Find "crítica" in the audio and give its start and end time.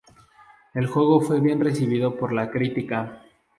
2.49-3.21